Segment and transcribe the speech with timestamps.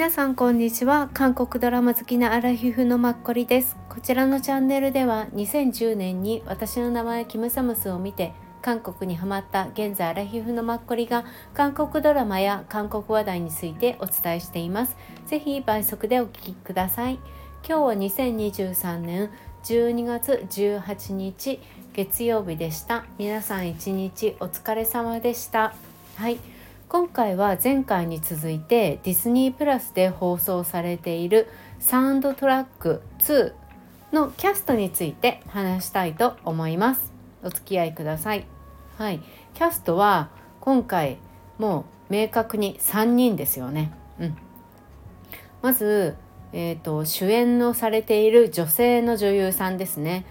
[0.00, 1.10] 皆さんこんにちは。
[1.12, 3.76] 韓国ドラマ好きなアラヒフのマッコリです。
[3.90, 8.32] こちらのチャンネルでは2010年に私の名前キムサムスを見て
[8.62, 14.96] 韓国にハマった現在アラヒフのマッコリが韓国ドラマや韓国話題についてお伝えしています。
[15.26, 17.16] ぜひ倍速でお聞きください。
[17.68, 19.30] 今日は2023年
[19.64, 21.60] 12月18日
[21.92, 23.04] 月曜日でした。
[23.18, 25.74] 皆さん一日お疲れ様でした。
[26.16, 26.38] はい。
[26.90, 31.46] 今回は前回に続いてディズニープラスで放送されている
[31.78, 33.52] サウンドトラック2
[34.12, 37.12] のキャストについて話したいと思います。
[37.44, 38.44] お付き合いください。
[38.98, 39.22] はい。
[39.54, 40.30] キャストは
[40.60, 41.18] 今回
[41.58, 43.92] もう明確に3人ですよね。
[44.18, 44.36] うん。
[45.62, 46.16] まず
[46.52, 50.26] えーと、主演のされている女性の女優さんですね。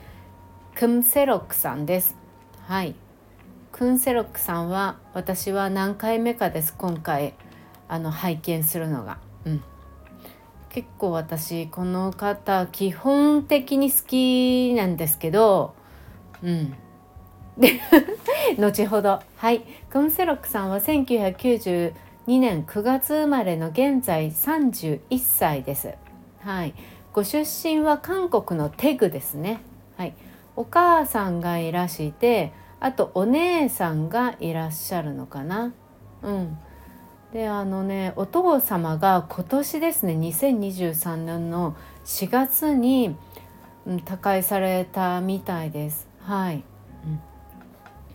[0.76, 2.18] クンセロックさんです。
[2.68, 2.96] はい。
[3.72, 7.34] クンセロックさんは私は何回目かです今回
[7.88, 9.64] あの拝見するのが、うん、
[10.70, 15.76] 結構私この方基本的に好きなんですけど
[16.44, 16.74] うん。
[17.58, 17.82] で
[18.58, 19.22] 後ほど。
[19.36, 19.64] はい。
[19.90, 21.94] クンセロックさんは1992
[22.28, 25.94] 年9月生まれの現在31歳です。
[26.42, 26.74] はい。
[27.12, 29.60] ご出身は韓国のテグですね。
[29.98, 30.14] はい。
[30.56, 35.74] お母さんがいらしてあとお姉さんがいらっしゃるのかな。
[36.24, 36.58] うん。
[37.34, 43.16] であのねお父様が今年ですね2023年の4月に、
[43.86, 46.08] うん、他界されたみたいです。
[46.22, 46.64] はい、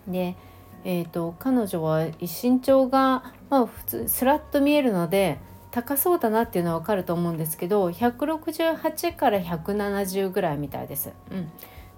[0.07, 0.37] うん、で
[0.85, 5.39] えーと、彼女は身長が、まあ、普通スラッと見えるので
[5.71, 11.11] 高そうだなっていうのは分かると思うんですけど168から170ぐらいみたいです。
[11.31, 11.51] うん、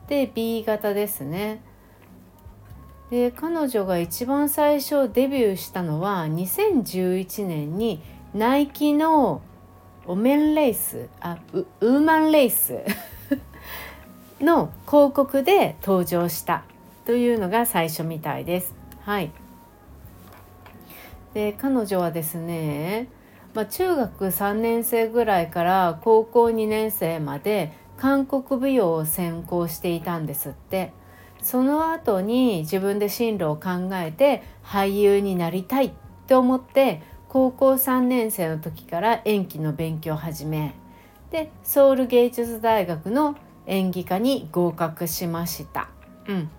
[0.08, 1.60] で B 型ですね。
[3.10, 8.02] で彼女が一番最初デビューしたのは2011年に
[8.34, 9.42] ナイキの
[10.06, 12.80] オメンレースあウーマンレース
[14.42, 16.64] の広告で登場した
[17.04, 18.74] というのが最初みたいです。
[19.02, 19.30] はい、
[21.32, 23.08] で彼女はですね、
[23.54, 30.92] まあ、中学3年生ぐらいから高校2年生まで韓国舞踊を専攻していたんですって。
[31.46, 35.90] その後に自分で進路を考えて俳優になりたいっ
[36.26, 40.74] て思って高校3年生の時から演技の勉強を始め
[41.30, 43.36] でソウル芸術大学の
[43.66, 45.88] 演技科に合格しました。
[46.26, 46.50] うん、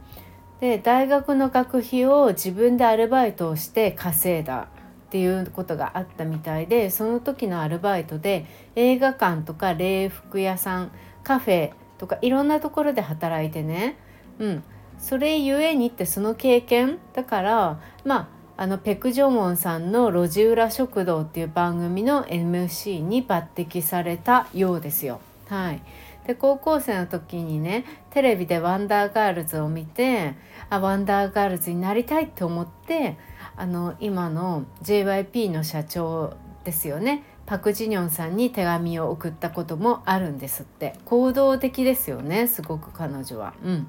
[0.61, 4.69] で大学の学費を自分でアルバイトをして稼いだ
[5.07, 8.45] っていうことがあったみたいでその時のアルバイトで
[8.77, 10.91] 映画館とか礼服屋さん
[11.25, 13.97] カフェとかいろんなところで働いてね、
[14.39, 14.63] うん、
[14.97, 25.19] それゆえにってその経験だからまああのペク・ジョンウォンさんの「路地裏食堂」っていう番組の MC に抜擢されたようですよ。
[25.47, 25.81] はい、
[26.25, 30.33] で高校生の時にねテレビで「ワンダーガールズ」を見て
[30.69, 33.17] あワンダーガールズになりたいって思って
[33.55, 43.53] あの今の JYP の社長ですよねパク・ジニョンさんに手紙を送ったこともあるんですって行動的ですよねすごく彼女は。
[43.63, 43.87] うん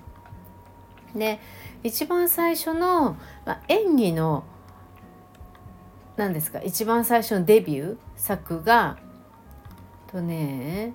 [1.19, 1.41] で
[1.83, 4.45] 一番最初の、まあ、演技の
[6.17, 8.99] 何ですか一番最初のデビュー作が
[10.11, 10.93] とね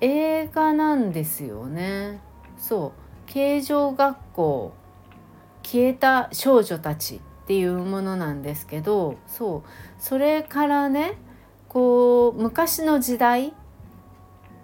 [0.00, 2.20] 映画なんですよね。
[2.56, 4.72] そう形状学校
[5.62, 9.68] 消えた少女たちっていうものなんですけどそう
[9.98, 11.14] それからね
[11.68, 13.54] こう昔の時代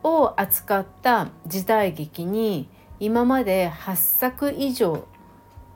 [0.03, 2.69] を扱った時代劇に
[3.01, 5.07] 今まで8作以上、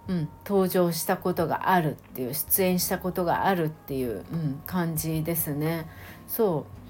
[0.09, 5.89] うん、登場したことがあるっていう出演したことがあるっていう、うん、感じですね。
[6.27, 6.83] そう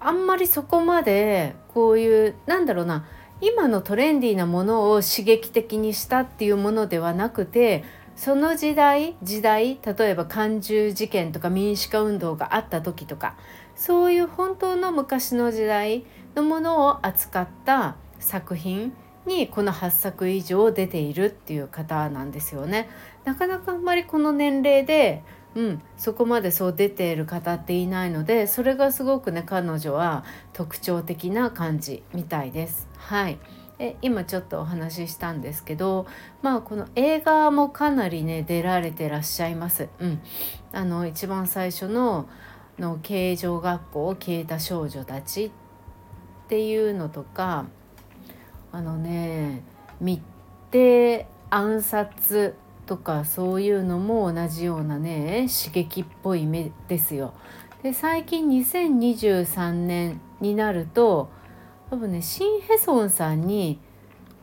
[0.00, 3.06] あんまりそこまでこういうなんだろうな
[3.40, 13.36] 今のトレンディーなものを刺激的にしたっていうものではなくてその時代時代例えば漢中事件とか民主化運動があった時とか
[13.74, 16.04] そういう本当の昔の時代
[16.34, 18.94] のものを扱った作品
[19.26, 22.88] にこの8作以上出ているっていう方なんですよね。
[23.24, 25.22] なかなかあんまりこの年齢で、
[25.54, 32.88] うん、そこまでそう出ている方っていないのでそれがすごくね彼女は特徴的な感じみたいです。
[32.96, 33.38] はい
[33.78, 36.06] え今ちょっとお話ししたんですけど
[36.40, 39.88] まあこの映画もかなりね出られてらっしゃいます。
[39.98, 40.20] うん、
[40.72, 42.28] あの一番最初の
[42.78, 45.50] の形状学校を消えた少女たちっ
[46.48, 47.66] ていうのとか
[48.76, 49.62] あのね
[50.02, 50.20] 密
[50.70, 57.32] 偵暗殺とかそういうのも同じようなね刺激っぽい目ですよ。
[57.82, 61.30] で最近2023年になると
[61.88, 63.80] 多分ねシン・ヘソンさんに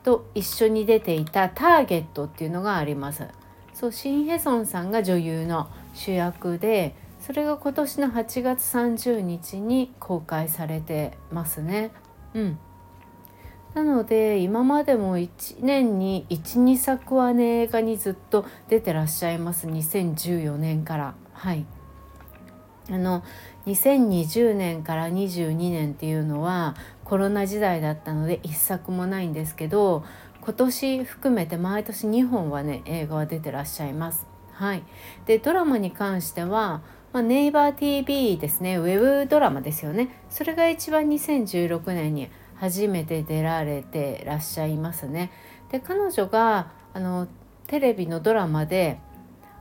[0.01, 3.27] と一緒に出ていた「ターゲット」っていうのがあります。
[3.75, 11.91] そうシン・ヘソンさんが女優の主役でそれが今年の8月30日に公開されてますね。
[12.33, 12.57] うん、
[13.73, 19.67] なので今までも1年に12作はね映画にずっと出てらっしゃいます。
[19.67, 21.15] 2014年から。
[21.33, 21.65] はい。
[22.89, 23.23] あの
[23.65, 26.75] 2020年から22年っていうのは
[27.05, 30.03] コロナ時代だったので1作もないんですけど
[30.41, 34.27] 今年含めて毎年2本はね映画は出てらっしゃいます。
[34.51, 34.83] はい、
[35.25, 38.77] でドラマに関しては、まあ、ネイバー TV ですね。
[38.77, 40.09] ウェブドラマですよね。
[40.29, 42.29] それが一番2016年に
[42.63, 45.31] 初めて出られてらっしゃいますね。
[45.69, 47.27] で彼女があの
[47.67, 48.99] テレビのドラマで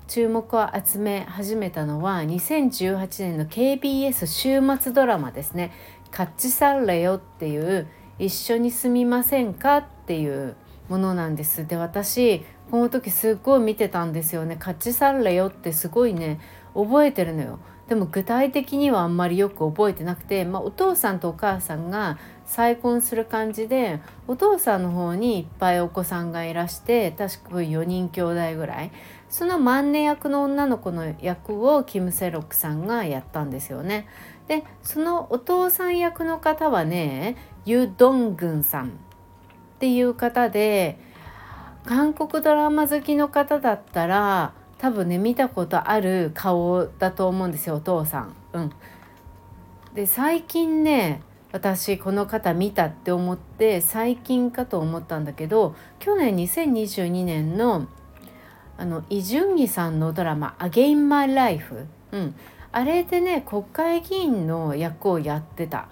[0.07, 5.73] 注目を集め始めたのは2018年の KBS 週末ドラマですね
[6.13, 7.89] 「カッチサンレよ」っていう
[8.21, 10.55] 「一緒に住みませんか?」っていう
[10.89, 16.39] ものなんですで私この時すっごい見てたんですよね「カッチサンレよ」ってすごいね
[16.73, 17.59] 覚えてるのよ
[17.93, 22.17] でも具体的にはあんまりよく覚えてなくて、まあ、お父さんとお母さんが
[22.53, 28.93] 再婚する感じでお父さんの方にいっぱいお子さんがいらして確か4人兄弟ぐらい
[29.31, 34.07] その万年役の女の子の役をキム・セロックさんがやったんですよね。
[34.49, 38.91] でそのお父さん役の方はねユ・ドングンさんっ
[39.79, 40.99] ていう方で
[41.87, 48.35] 韓国ドラマ好きの方だったら多分ね見たことある顔だと思うんですよお父さん。
[48.53, 48.73] うん、
[49.95, 51.23] で最近ね
[51.53, 57.87] 私この方見たって思って最近かと思ったんだけど去年2022年の
[58.79, 61.87] あのイ・ジュンギさんのドラマ「アゲイン・マイ・ライフ」、
[62.73, 65.89] あれでね国会議員の役をやってた。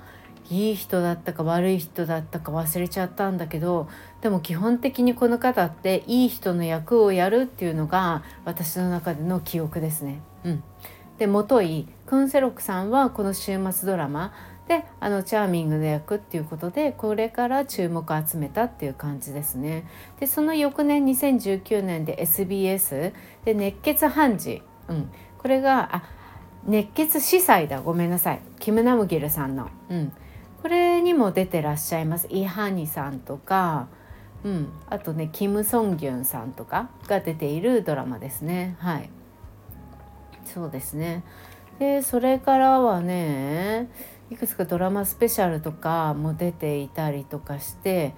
[0.51, 3.89] いい人だったか悪い人だったか忘れちゃったんだけど
[4.21, 10.21] でも基本的にこの方っていい人の役をやるっていうのが私の中での記憶ですね。
[10.43, 10.65] うん、
[11.19, 14.33] で元井クンセロクさんはこの週末ドラマ
[14.71, 19.85] であのチャーミングの役っていうことでこれから注目を集めたっていう感じですね。
[20.21, 23.13] でその翌年2019年で SBS
[23.45, 26.03] で熱血判事、うん、これがあ
[26.65, 27.81] 熱血司祭だ。
[27.81, 28.41] ごめんなさい。
[28.61, 30.13] キム・ナムギルさんの、うん、
[30.63, 32.29] これにも出てらっしゃいます。
[32.31, 33.89] イ・ハニさんとか、
[34.45, 38.77] うん、あとねキム・ソンギュンさんとかが出ているドラマですね。
[38.79, 39.11] はい。
[40.45, 41.25] そうですね。
[41.81, 43.89] でそれからはね
[44.31, 48.15] いくつかドラマスペシャルとかも出ていたりとかして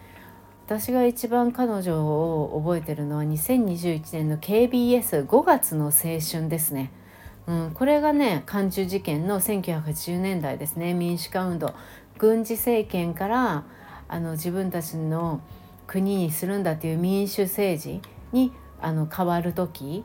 [0.67, 6.93] 私が一番彼女を覚えてるのは2021年の KBS5 月の青春ですね。
[7.47, 10.95] うん、これがね漢中事件の1980年代ですね。
[10.95, 11.75] 民主化運動。
[12.19, 13.65] 軍事政権から
[14.09, 15.41] あの自分たちの
[15.87, 18.01] 国にするんだという民主政治
[18.33, 20.05] にあの変わる時。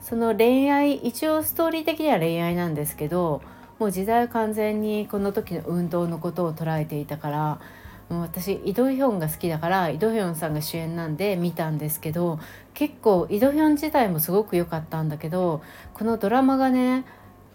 [0.00, 3.42] その恋愛一応ストーリー的には恋愛なんですけど
[3.78, 7.60] もう時代完全にこの時の運動のことを捉えていたから
[8.08, 12.40] もう私イ・ドヒョンが好きだからイ・ドヒョンさんが主演なんで見たんですけど
[12.74, 15.62] 結構イ・ドヒョン自体もすごく良かったんだけど
[15.94, 17.04] このドラマがね、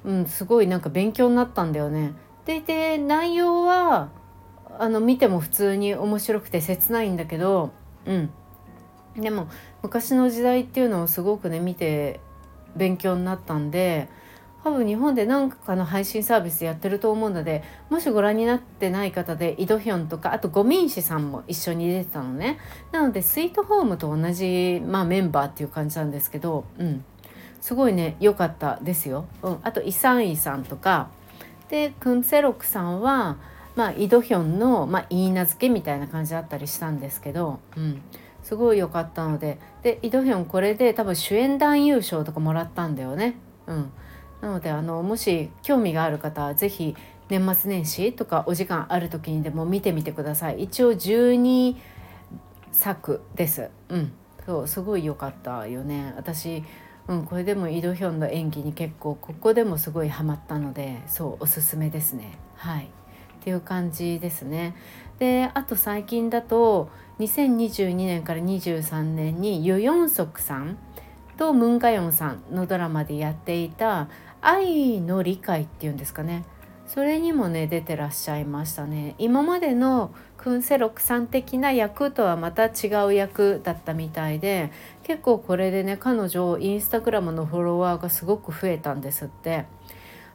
[0.05, 2.13] うん、すごいなんか勉強になったんだよね。
[2.45, 4.09] でで内容は
[4.77, 7.71] あの見ても普通に面白くて切ないんだけど、
[8.05, 8.29] うん、
[9.15, 9.47] でも
[9.81, 12.19] 昔の時代っていうのをすごくね見て
[12.75, 14.07] 勉強になったんで。
[14.63, 22.60] 多分日本で何かの配信サービスやってると思うのでもしご覧になってない方でイドヒョンとかあとゴミンシさんも一緒に出てたのね。
[22.91, 27.03] なのでスイートホームと同じ、まあ、メンバーっていう感じなんですけど、うん、
[27.60, 31.10] すごいね良かったですよ、うん、あとイサンイさんとか。
[31.70, 33.38] でクンセロクさんは、
[33.75, 38.01] まあ、イドヒョンの、まあ、言い名付けみたいな感じだったりしたんですけど、うん、
[38.43, 39.60] すごい良かったので。
[39.82, 43.36] でイドヒョンこれで多分主演男優賞とかもらったんだよね。
[43.67, 43.91] うん。
[44.43, 46.97] なのであのもし興味がある方は是非
[47.29, 50.63] 年末年始とかお時間ある時にでも見てみてください。
[50.63, 51.77] 一応12
[52.73, 53.69] 作です。
[53.88, 54.12] うん。
[54.45, 56.13] そうすごい良かったよね。
[56.17, 56.62] 私
[57.07, 62.38] うんこれでもイドヒョンの演技に結構ここでもすごいハマったのでそうおすすめですね。
[62.57, 62.83] はい。
[62.83, 62.88] っ
[63.39, 64.75] ていう感じですね。
[65.19, 70.77] であと最近だと2022年から23年にユ・ヨンソクさん
[71.38, 74.09] とムン・ガヨンさんのドラマでやっていた
[74.43, 76.43] 愛の理解っていうんですかね。
[76.85, 79.15] それにもね出てらっしゃいましたね。
[79.17, 84.71] 今までのクンセロクさん的な役とはまた違う役だったみたいで
[85.03, 89.65] 結構これでね彼女インスタグラムのフォロワーがすごく増えたんですって。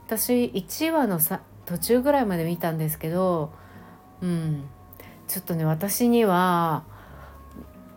[0.06, 3.52] 私1話のさ途中ぐらいまで見たんですけど
[4.22, 4.64] うん。
[5.28, 6.82] ちょっとね私には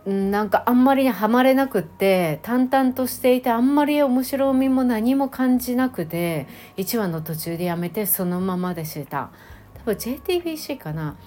[0.05, 9.29] なんかあんまりハマれなくって淡々としていてあんまり面白みも何も感じなくて1話の途中でやめてそのままでした。
[9.75, 11.17] 多分 JTBC かな。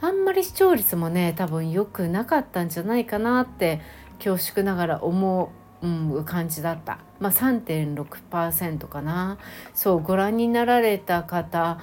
[0.00, 3.80] あんまり視聴率もね多分良くなかったんじゃないかなって
[4.18, 6.98] 恐縮ながら思う感じだった。
[7.20, 9.38] まあ3.6%かな。
[9.74, 11.78] そうご覧になられた方、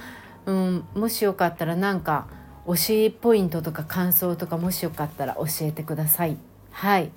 [0.46, 2.28] うん、もしよかったらなんか
[2.66, 6.38] 推しポイントとか感想とかもしよかったら教えてください。
[6.72, 7.12] はい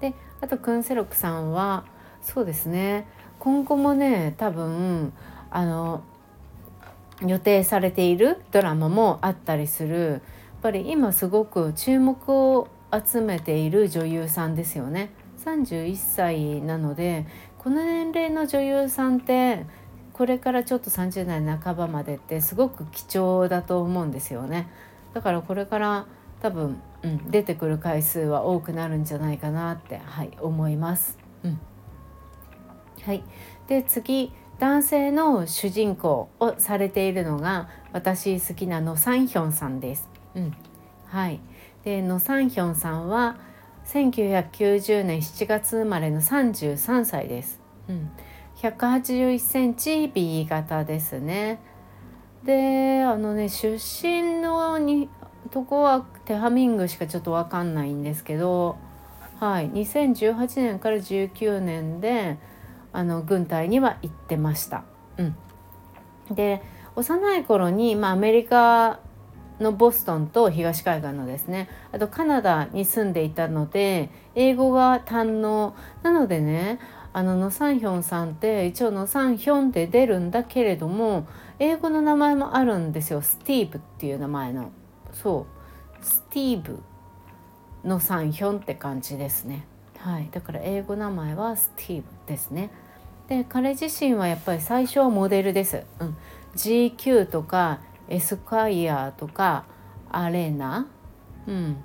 [0.00, 1.84] であとクンセロクさんは
[2.22, 3.06] そうですね
[3.38, 5.12] 今後もね多分
[5.50, 6.02] あの
[7.22, 10.20] 予定されているドラマもあったりするやっ
[10.62, 15.10] ぱり今すごく注目を集めている女優さんですよね。
[15.44, 17.26] 31歳なので
[17.58, 19.64] この年齢の女優さんって
[20.20, 24.68] これからちょっと30代半ばまでってすごく貴重だと思うんですよね
[25.14, 26.04] だからこれから
[26.42, 31.18] 多分、うん、出てくる回数は多くなるんじゃないかなって、はい、思います。
[31.42, 31.58] うん、
[33.02, 33.24] はい
[33.66, 40.10] で次男性の主人公をされているのが私好きなノ・サンヒョンさんです。
[40.34, 40.54] うん、
[41.06, 41.40] はい
[41.82, 43.38] でノ・サンヒョンさんは
[43.86, 47.58] 1990年7月生まれの33歳です。
[47.88, 48.10] うん
[48.60, 51.60] 181センチ B 型ですね。
[52.44, 55.08] であのね出身のに
[55.50, 58.76] とこはテハミングしかちょっと分かんないんですけど、
[59.38, 62.38] はい、2018年から19年で
[62.92, 64.84] あの軍隊には行ってました。
[65.16, 65.36] うん、
[66.30, 66.62] で
[66.96, 69.00] 幼い頃に、まあ、アメリカ
[69.58, 76.78] のボストンと東海岸のですねあとカナダに住んでいたので英語が堪能なのでね
[77.12, 81.26] あのノサンヒョンさんって一応ノサンヒョンって出るんだけれども
[81.58, 83.22] 英語の名前もあるんですよ。
[83.22, 84.70] スティーブっていう名前の。
[85.12, 85.46] そ
[86.00, 86.04] う。
[86.04, 86.78] スティーブ
[87.84, 89.66] ノサンヒョンって感じですね。
[89.98, 90.28] はい。
[90.30, 92.70] だから英語名前はスティーブですね。
[93.30, 96.16] で彼自身はやっぱり最初はモデルです、うん、
[96.56, 99.66] GQ とかエスカイアとか
[100.10, 100.88] アレナ、
[101.46, 101.76] うん、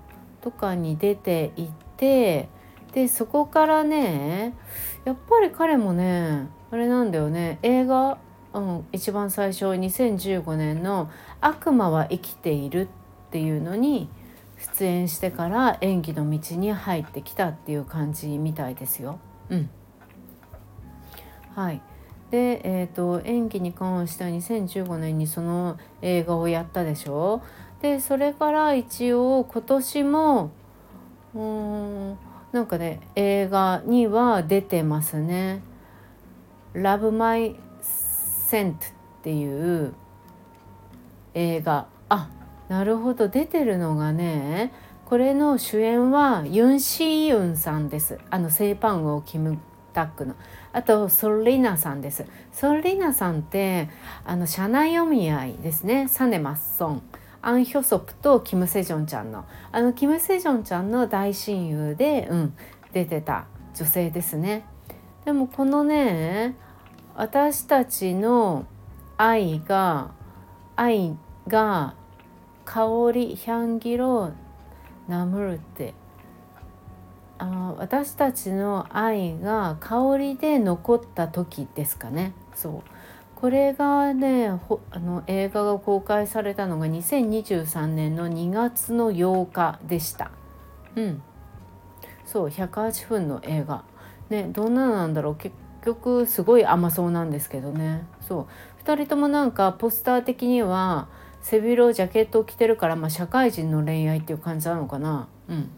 [0.42, 1.68] とかに出てい
[1.98, 2.50] て
[2.94, 4.56] でそこからね
[5.06, 7.60] やっぱり彼もねあれなんだよね。
[7.62, 8.18] 映画、
[8.54, 11.10] うん、一番最初2015年の
[11.42, 12.90] 「悪魔は生きている」
[13.28, 14.10] っていうのに
[14.78, 19.20] 出演してから演技の道に入ってきたっていう感じみたいですよ。
[19.50, 19.70] うん、
[21.54, 21.82] はい。
[22.32, 27.42] で、えーと、演技に関しては2015年にその映画をやったでしょ。
[27.82, 30.50] でそれから一応今年も
[31.36, 32.18] うん
[32.56, 35.62] なんかね映画には出てますね。
[36.74, 38.78] Love My Scent っ
[39.24, 39.94] ていう
[41.34, 41.88] 映画。
[42.08, 42.30] あ
[42.70, 43.28] なるほど。
[43.28, 44.72] 出てるのがね
[45.04, 48.20] これの主演はユン・シーユンさんです。
[48.30, 49.60] あのセイパンをキム
[49.92, 50.36] タックの。
[50.72, 52.24] あとソルリナさんです。
[52.54, 53.90] ソルリナさんって
[54.24, 56.08] あの社内読み合いですね。
[56.08, 57.02] サネマッソン。
[57.46, 59.46] アン・ヒョソプとキム・セジョンちゃんの。
[59.72, 62.54] あのキム・セジョンちゃんの大親友で、うん、
[62.92, 64.66] 出てた女性ですね。
[65.26, 66.56] でもこのね
[67.16, 68.66] 私たちの
[69.18, 70.10] 愛が
[70.76, 71.16] 愛
[71.48, 71.94] が
[72.66, 74.32] 香りヒャンギロ
[75.08, 75.94] ナムルって。
[77.38, 82.34] あ私たちの愛が香りで残った時ですかね。
[82.56, 82.95] そう。
[83.46, 90.32] これがねあの映画が公開されたのが2023年の2月の8日でした。
[90.96, 91.22] うん、
[92.26, 93.84] そう108分の映画。
[94.32, 98.48] ねどんななんだろう結局すごい甘そうなんですけどねそ
[98.80, 101.08] う2人ともなんかポスター的には
[101.44, 105.28] 背広ジャケットを着てるから、まあ、社会人の恋愛っていう感じなのかな。
[105.50, 105.70] うん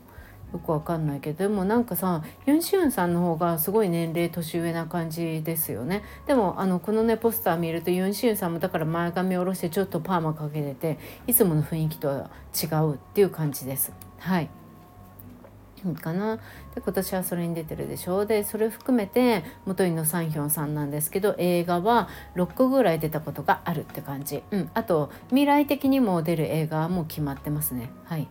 [0.54, 6.04] よくわかんないけどでもなんかさユン・シュンさんの方がすごい年齢年上な感じですよね。
[6.26, 13.92] でもあのこのねポスター見るとユン・シュンさんもだから前髪下ろしてちょっとパーマかけてていつもの雰囲気とは違うっていう感じです。
[14.20, 14.50] はい。
[15.96, 16.38] かな。
[16.76, 18.26] で今年はそれに出てるでしょう。
[18.26, 27.92] でそれ含めて元井のサンヒョンさんなんですけど映画は6個ぐらい出たことがあるって感じ、うん、あと未来的にも出る映画も決まってますね。
[28.06, 28.28] はい。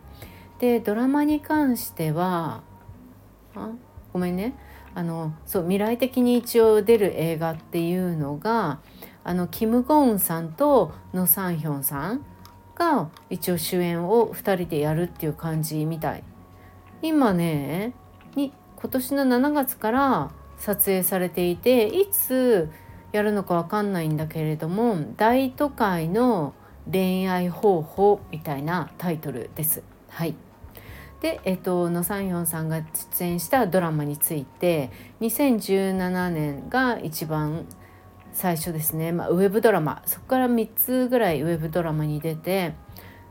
[0.59, 2.61] でドラマに関しては
[3.55, 3.71] あ
[4.13, 4.55] ごめんね
[4.95, 8.79] あのそう未来的に一応出る映画っていうのが
[9.23, 12.25] あのキム・ゴウンさんとノ・サンヒョンさん
[12.75, 16.23] が一応主演を2人でやるっていう感じみたい。
[17.01, 17.93] 今ね
[18.35, 22.71] に今年の7月から撮影されていていつ
[23.11, 26.53] やるのかわかんないんだけれども大都会の
[26.91, 29.83] 恋愛方法みたいなタイトルです。
[30.09, 30.35] はい
[31.21, 37.65] で、えっと、ノ・サンヒョンさんが出演したドラマについて2017年が一番
[38.33, 40.03] 最初ですね、まあ、ウェブドラマ。
[40.05, 42.75] そこから3つぐらいウェブドラマに出て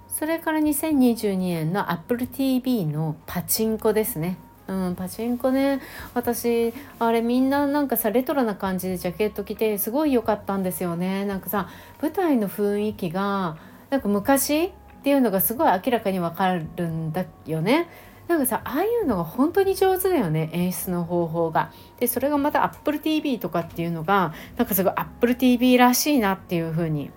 [0.09, 4.39] それから2022年の AppleTV のパチンコですね。
[4.67, 5.81] うん、パチンコね。
[6.15, 11.25] 私あれみんななんかさレトロな感じでジャケット着てすごい良かったんですよね。
[11.25, 11.69] なんかさ
[12.03, 13.59] 舞台の雰囲気が
[13.91, 14.73] なんか昔
[15.07, 17.89] っていうのがすごい明らかにわかるんだよね
[18.27, 21.71] なんかさああいうのが本当に上手だよね演出の方法が。
[22.01, 27.13] でそれがまた AppleTV とかっていうのがなんかすごい AppleTV らしいなっていうふうに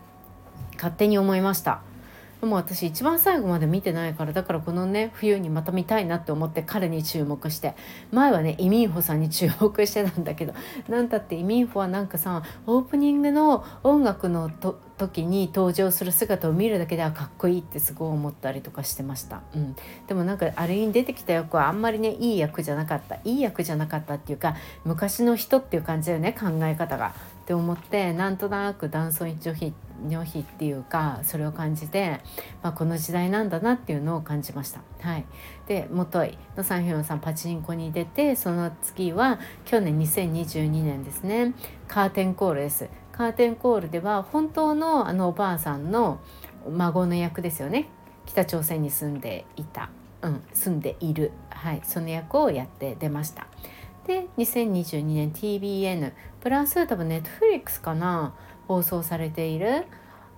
[0.76, 1.82] 勝手に思いました。
[2.42, 7.76] でも私一番最後まで見てないからだからこのね冬にまた見たいなって思って彼に注目して
[8.12, 10.54] 前はねイ・ミンホさんに注目してたんだけど
[10.88, 19.76] なんたってイ・ミンホはなんかさオープニングの音楽のと時に登場する姿を見るだけではかっこいいってすごい思ったりとかしてました、うん、
[20.08, 23.18] でもなんかあれに出てきた役はあんまりねいい役じゃなかった。
[23.24, 27.14] いい役じゃなかったっていうか昔の人っていう感じだよね考え方が。
[27.44, 29.74] って思ってなんとなく男尊女卑
[30.08, 32.22] 女卑っていうかそれを感じて、
[32.62, 34.82] まあ、この時代なんだなっていうのを感じました。
[35.02, 35.26] はい、
[35.68, 41.54] でもといのサンヒョンさんパチンコに出てその次は去年2022年ですね。
[41.88, 42.90] カーテンコールです。
[43.12, 46.20] カーテンコールでは本当のあのおばあさんの
[46.70, 47.90] 孫の役ですよね。
[48.26, 49.90] 北朝鮮に住んでいた、
[50.22, 53.48] うん、住んでいる、はい、その役をやって出ました。
[54.06, 58.34] で2022年 TBN プラス多分ネットフリックスかな。
[58.70, 59.86] 放送されている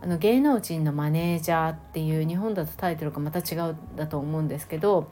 [0.02, 5.12] あの芸能人のマネージャーっていう日本だとタイトルがまた違うだと思うんですけど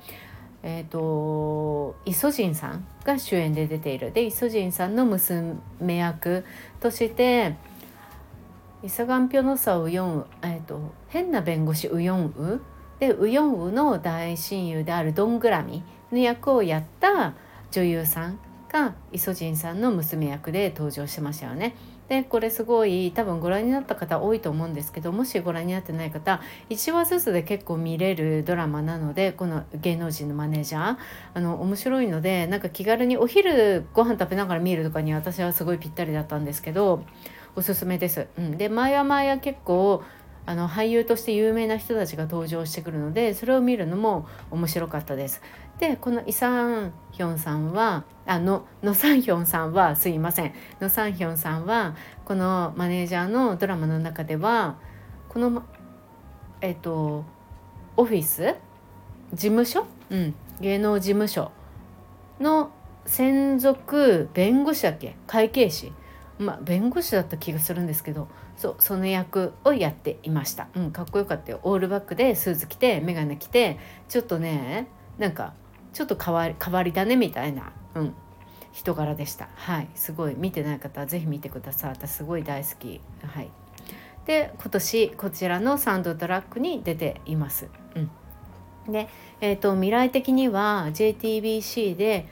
[0.61, 5.55] えーと、イソジンさんが主演で出ているでイソジンさんの娘
[5.95, 6.43] 役
[6.81, 7.55] として
[8.83, 12.61] イサガンピョノサウヨンウ、えーと、変な弁護士ウヨンウ
[12.99, 17.35] でウヨンウの大親友であるドングラミの役をやった
[17.71, 21.75] 女優さんがイソジンさんの娘役で登場してましたよね。
[22.09, 30.97] でこれすごい多分ご覧になった方多いと思うんですけどもしご覧になってない方1話ずつで結構見れるドラマなのでこの芸能人のマネージャー
[31.35, 37.05] あの面白いのでなんか気軽にお昼ご飯食べながら見るとかに私はすごいぴったりだったんですけど
[37.55, 38.27] おすすめです。
[38.37, 40.03] うん、で前は前は結構
[40.45, 45.43] あの俳優として有名な人たちが登場してくるのでそれを見るのも面白かったです。
[45.79, 50.53] でこのイ・サンヒョンさんはあのノ・サンヒョンさんはすいません。
[50.81, 54.77] ノ・サンヒョンさんはこのマネージャーのドラマの中では
[55.29, 55.63] この
[56.59, 57.23] えっと
[57.95, 58.55] オフィス
[59.33, 61.51] 事務所、うん、芸能事務所
[62.41, 62.71] の
[63.05, 65.15] 専属弁護士だっけ？
[65.27, 65.93] 会計士。
[66.37, 71.59] まあ弁護士だった気がするんですけどそうその役をやっていました、うん、かっこよかったよ。
[71.63, 74.87] オールバックでスーツ着て眼鏡着てちょっとね
[75.17, 75.53] なんか
[75.99, 78.13] ちょっと変わり変わり種みたいな、うん、
[78.71, 79.49] 人柄でした。
[79.55, 79.89] はい。
[79.95, 80.35] すごい。
[80.37, 81.89] 見てない方は是非見てください。
[81.89, 83.01] 私すごい大好き。
[83.21, 83.49] はい。
[84.25, 87.99] で今年こちらのサンドトラックに出ています、う
[88.89, 89.09] ん、で、
[89.41, 92.27] えーと、未来的には JTBC で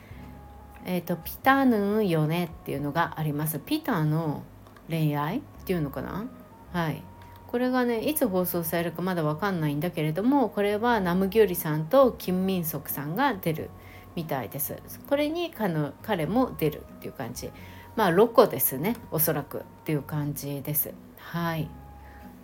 [0.86, 3.60] えーと、ピタヌンよねっていうのがあります。
[3.60, 4.44] ピタの
[4.90, 6.26] 恋愛っていうのかな？
[6.72, 7.04] はい
[7.58, 13.72] これがねいつ放送されるかまだ分かんないんだけれどもこれはナムギュリさんとキム・ミンソクさんが出る
[14.16, 14.76] みたいです。
[15.10, 17.50] これに彼も出るっていう感じ。
[17.96, 20.94] まあロコですねおそらくっていう感じです。
[21.18, 21.68] はい。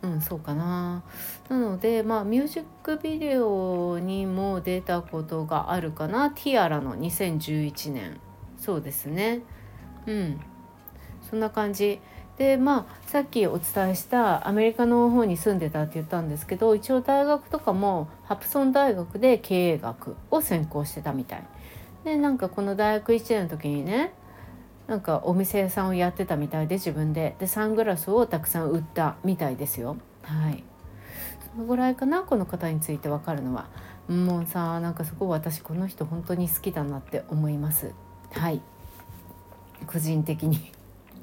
[0.01, 1.03] うんそうかな。
[1.47, 6.31] なのでまあミュージックビデオにも出たことがあるかな。
[6.31, 8.19] ティアラの2011年。
[8.57, 9.41] そうですね。
[10.07, 10.39] うん。
[11.29, 12.01] そんな感じ。
[12.37, 21.43] でまあさっきお伝えしたアメリカの方に住んでたって言ったんですけど一応大学とかもハプソン大学で経営学を専攻してたみたい。
[22.03, 24.13] でなんかこの大学1年の時にね
[24.87, 27.35] なんかお店屋さんをやってたみたいで自分で。
[27.39, 29.97] でサングラスをたくさん売ったみたいですよ。
[30.23, 30.63] はい。
[31.53, 33.67] そのぐらいかなこの方について分かるのは。
[34.09, 37.93] もうさなんかすごい私この人本当に好きだなって思います。
[38.31, 38.61] はい。
[39.87, 40.71] 個人的に。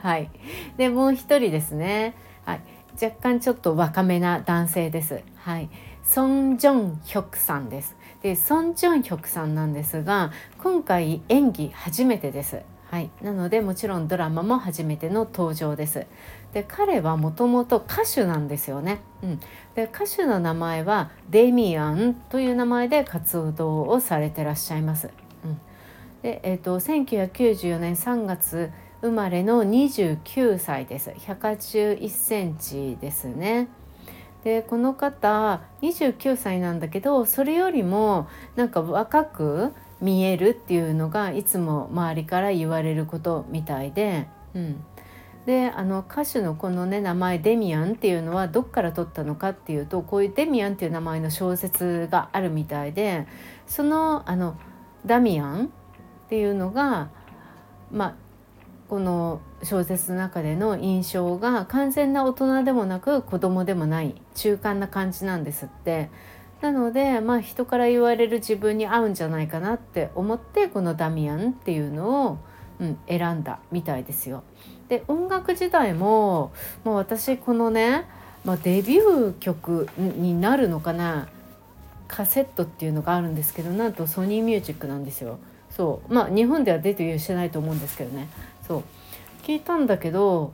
[0.02, 0.30] はい。
[0.76, 2.14] でもう一人ですね。
[2.44, 2.60] はい。
[3.02, 5.22] 若干ちょっと若めな男性です。
[5.36, 5.68] はい。
[6.02, 7.96] ソン・ジョンヒョクさんです。
[8.22, 12.62] でソン・ジョンヒョクさんなんですが今回演技初めてです。
[12.90, 16.06] はい、なのでもちろんドラマも初めての登場です。
[16.52, 19.00] で彼はもともと歌手なんですよね。
[19.22, 19.40] うん、
[19.76, 25.10] で歌手の名前はデミアンという名前で活動をされてらっしゃいます。
[25.44, 25.60] うん、
[26.22, 33.68] で、えーと、1994年3月生まれの29歳です181センチですね。
[34.44, 44.84] でこの方29歳なんだけどそれよりもなんか若く見えるっていうのがいつも周りから言われることみたいで、うん、
[45.44, 53.26] であの歌手のこのね名前デミアンっていうのはどっから取ったのかっていうとこういうデミアンっていう名前の小説があるみたいで
[53.66, 54.56] そのあの
[55.04, 55.68] ダミアンっ
[56.28, 57.10] ていうのが
[57.90, 58.14] まあ
[58.90, 66.10] この小説の中での印象が完全な大人でもなく子供でもない中間な感じなんですって。
[66.60, 72.38] なのでまあ人から言われる自分に合うんじゃないかなって思ってこのダミアンっていうのを、
[72.80, 74.42] うん、選んだみたいですよ。
[74.88, 76.52] で音楽時代も、
[76.84, 78.06] まあ、私このね、
[78.44, 81.28] まあ、デビュー曲になるのかな
[82.08, 85.38] カセットっていうのがあるんですけどなんとソニーミュージックなんですよ。
[85.70, 88.28] そうまあ日本ではデビューしてないと思うんですけどね
[88.70, 88.82] そう
[89.42, 90.52] 聞いたんだけど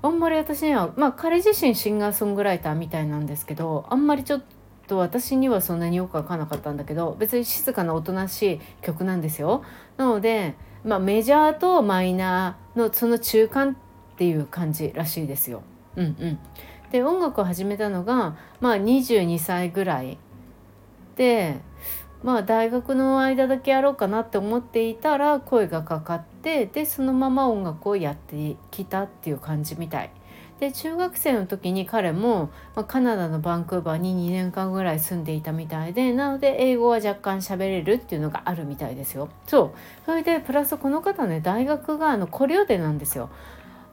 [0.00, 4.42] あんまり私にはまあ彼自身シンガーソングライターみたいなんですけどあんまりちょっ
[4.86, 9.62] と私にはそんなによく分かんなかったんだけど別に静かなおとなしい曲なんですよ。
[9.98, 15.62] なので、まあ、メジャーとマイナーのその中間っていう感じらしいですよ。
[15.96, 16.38] うんうん、
[16.90, 20.16] で音楽を始めたのが、まあ、22歳ぐらい
[21.16, 21.60] で
[22.22, 30.10] まあ大学の間だけやろうかなって思っていたら声がかかってでそのまま音楽をやってきたっていう感じみたい。
[30.60, 39.30] で中学生の時に彼も、まあ、カナダのバンクーバーに2年間ぐらい住んでいたみたいでなので英語は若干喋れるっていうのがあるみたいですよ。
[39.46, 43.30] そうそれでプラスこの方ね大学があのコリオデなんですよ。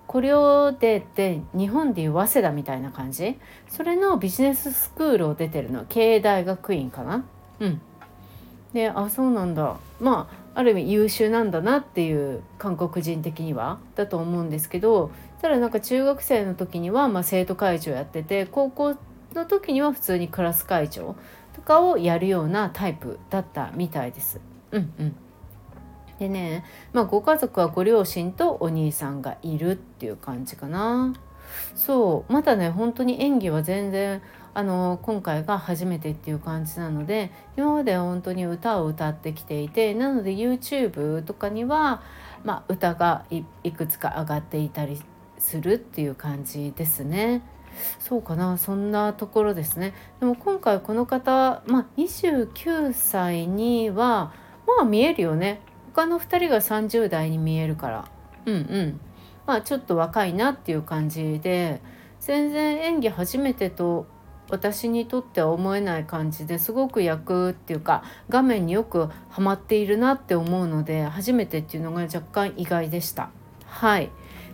[0.07, 3.37] コリオデって日本でいう早稲田みたいな感じ
[3.67, 7.25] それのビジネススクールを出てるの経営大学院かな
[7.59, 7.81] うん
[8.77, 15.09] であそうなんだまあある意味優秀なんだなっていう韓国人的にはだと思うんですけど
[15.41, 18.95] ただなんか中学生の時にはま生徒会長やってて高校
[19.33, 21.15] の時には普通にクラス会長
[21.55, 24.39] とかをやるようなタイプだったみたいです。
[24.71, 25.15] うんうん
[26.19, 26.63] でね、
[26.93, 31.13] まあ、ご家族はご両親とお兄さんがいるっていう感じかな。
[31.75, 34.21] そうまだね本当に演技は全然
[34.57, 42.01] あの今回が初めてっていう感じなので今までは本当に歌を歌ってきていてなので YouTube とかには、
[42.43, 44.99] まあ、歌がいくつか上がっていたり
[45.37, 47.43] するっていう感じですね。
[47.99, 49.93] そうかなそんなところですね。
[50.19, 54.33] でも今回この方、まあ、29歳には
[54.65, 55.61] まあ見えるよね。
[55.93, 58.05] 他の2人が30代に見えるから。
[58.47, 58.99] うんうん。
[59.45, 61.79] まあちょっと若いなっていう感じで
[62.19, 64.07] 全然演技初めてと
[64.49, 73.29] 私にとっては思えない感じですごく役っていうか画面によくはまっているなって思うので初めてっていうのが若干意外でした。
[73.65, 74.09] はい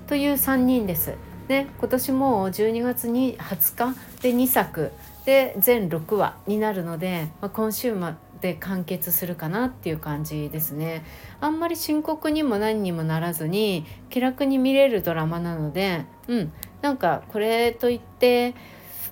[0.08, 1.15] という3人です。
[1.47, 4.91] で今年も12月に20日で2作
[5.25, 11.06] で全6話になるので、まあ、今週末で完結するかなっていう感じですね。
[11.39, 18.53] あんまり深刻にも何にもならずに気楽に見れるドラマなので、うん、なんかこれといって、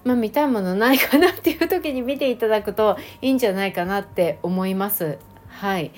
[0.03, 5.19] まあ、見たいものないかなっていう時に見ていただくといいんじゃないかなって思います。
[5.47, 5.91] はい。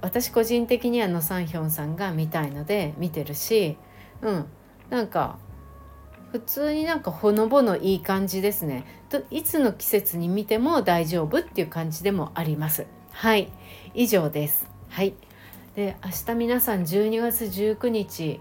[0.00, 3.78] 私個人的にはノ・サンヒョンさんが見たいので見てるし
[4.20, 4.46] うん。
[4.90, 5.38] なんか
[6.32, 8.84] 普通になんかほのぼのいい感じですね。
[9.08, 12.86] といつの季節に見ても大丈夫っていう感じでもあります。
[13.12, 13.50] はい。
[13.94, 14.68] 以上です。
[14.88, 15.14] はい。
[15.74, 18.40] で明日皆さん12月19日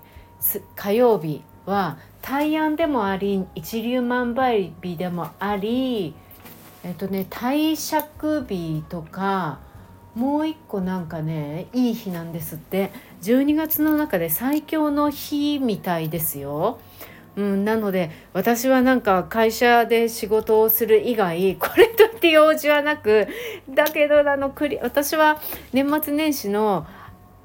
[0.75, 6.15] 火曜日は大安でもあり一粒万倍日でもあり
[6.83, 9.59] えっとね帝釈日とか
[10.15, 16.79] もう一個なんかねいい日なんですって12月の中で最強の日みたいですよ。
[17.35, 23.27] うん、なので私はなんか会社で仕事をする以外これといって用事はなく
[23.69, 25.39] だけどあのクリ私は
[25.71, 26.87] 年末年始の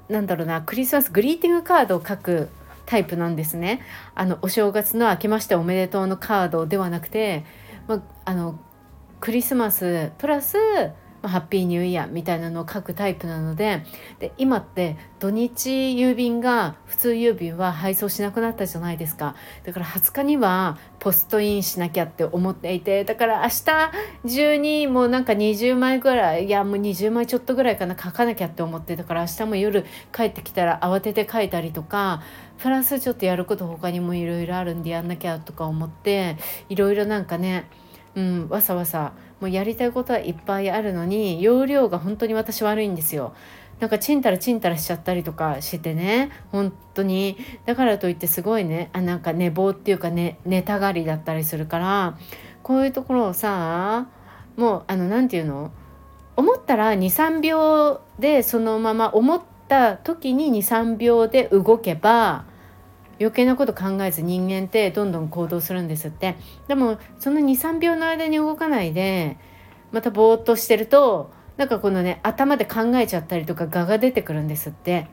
[0.09, 2.49] なんだろうなクリスマスグリーティングカードを書く
[2.85, 3.81] タイプなんですね。
[4.15, 7.45] あのお正月の明けましておめでとうのカードではなくて、
[7.87, 8.59] まあの
[9.19, 10.57] クリスマスプラス
[11.23, 13.83] ま、ハッピーニューイヤーみたいなのを書くタイプなので
[14.19, 19.35] で今って土日郵便が普通郵便は配送しなくなったじゃないですか。
[19.63, 23.49] だから20日にはポストインしなきゃって思っていてだから明
[24.25, 32.21] 日中にもうなんか20枚ぐらいいやもう20枚ちょっとぐらいかな書かなきゃって思ってだから明日も夜帰ってきたら慌てて書いたりとか
[32.57, 36.37] プラスちょっとやること他にもいろいろあるんでやんなきゃとか思って
[36.69, 37.69] いろいろなんかね
[38.15, 43.33] うん、わさわさもうやりたいことはいっぱいあるのに容量が本当に私悪いんですよ。
[43.81, 52.17] なんかちんたらちんたらしちゃったりとかしてね本当にだからといってすごいねあなんか寝坊っていうかね寝たがりだったりするから
[52.61, 54.07] こういうところをさ
[54.55, 55.71] もうあの何て言うの？
[56.37, 62.45] 思ったら23秒でそのまま思った時に23秒で動けば
[63.19, 66.35] 余計なこと考えず人間ってどんどん行動するんですって。
[66.67, 69.37] でもその23秒の間に動かないで
[69.91, 75.07] またぼーっとしてるとなんかこのね頭で考えちゃったりとか画が出てくるんですって。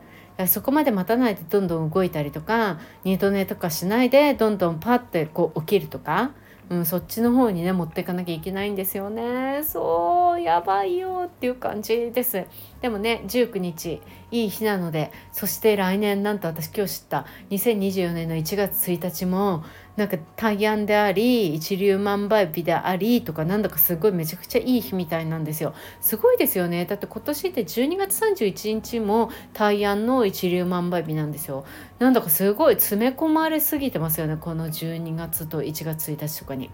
[0.46, 6.30] そこまで待たないでどんどん動いたりとか二度寝とかしないでどんどんパッてこう起きるとか
[6.70, 9.62] うん、そっちの方にね持っていかなきゃいけないんですよね。
[9.64, 12.44] そうやばいよっていう感じです。
[12.80, 19.64] でもね19日いい日なのでそして来年なんと私今日知った2024年の1月1日も
[19.96, 25.74] なんか大安であり一粒万倍日でありとかなんだかすごいめちゃくちゃいい日みたいなんですよ。
[26.00, 26.86] すごいですよね。
[26.86, 31.66] だって今年って12月31日も大安の一粒万倍日なんですよ。
[31.98, 36.70] なんだかすごい詰め込まれすぎてますよねこの12月と1月1日とかに。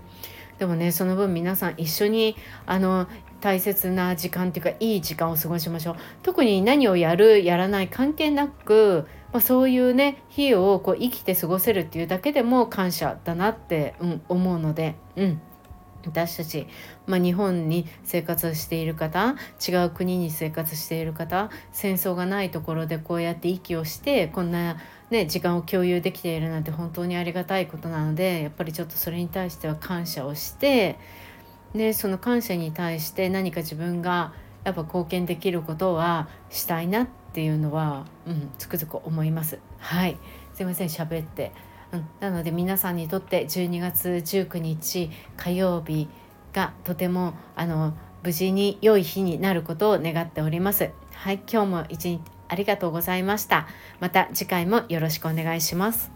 [0.58, 3.06] でもねその分皆さん一緒にあの
[3.40, 5.96] 大切な時間っていうかいい時間を過ごしましょう。
[6.22, 15.40] 特に何をやるやらない関係なく、まあ、そういうね日をこう生きて過ごせるっていうだけでも感謝だなって、うん、思うのでうん。
[16.06, 16.68] 私たち、
[17.06, 19.34] まあ、日本に生活している方
[19.66, 24.76] 違う国に生活している方戦争がないところでこうやって息をしてこんな
[25.10, 30.98] ね、時間を共有できているなんて本当にありがたいことなのでやっぱりちょっとそれに対しては感謝をして、
[31.74, 34.32] ね、その感謝に対して何か自分が
[34.64, 39.60] やっぱ貢献できることはしたいなっていうのは、うん、つくづく思います。
[39.78, 40.16] はい
[40.54, 41.52] すいません喋って、
[41.92, 46.08] うん、なので皆さんにとって12月19日火曜日
[46.52, 50.90] がとてもあの無事に良い日になることを願っております。
[51.12, 53.66] はい、今日も一日ありがとうございました。
[54.00, 56.10] また次回もよろしくお願いします。